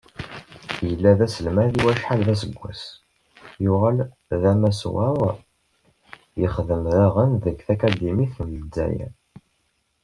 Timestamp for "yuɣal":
3.63-3.97